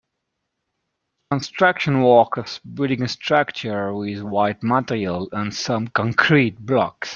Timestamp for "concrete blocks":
5.89-7.09